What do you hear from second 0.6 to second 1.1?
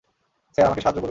আমাকে সাহায্য করুন।